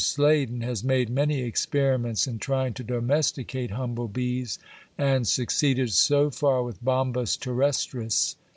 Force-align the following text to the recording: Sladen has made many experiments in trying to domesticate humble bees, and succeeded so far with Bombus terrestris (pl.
Sladen 0.03 0.61
has 0.61 0.83
made 0.83 1.11
many 1.11 1.41
experiments 1.43 2.25
in 2.25 2.39
trying 2.39 2.73
to 2.73 2.83
domesticate 2.83 3.69
humble 3.69 4.07
bees, 4.07 4.57
and 4.97 5.27
succeeded 5.27 5.91
so 5.91 6.31
far 6.31 6.63
with 6.63 6.83
Bombus 6.83 7.37
terrestris 7.37 8.33
(pl. 8.33 8.39